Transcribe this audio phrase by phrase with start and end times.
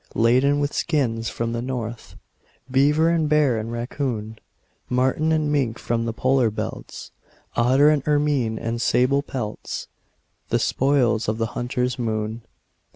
[0.15, 2.15] Laden with skins from the north,
[2.71, 4.39] Beaver and bear and raccoon,
[4.89, 7.11] Marten and mink from the polar belts,
[7.55, 9.87] Otter and ermine and sable pelts
[10.49, 12.41] The spoils of the hunter's moon.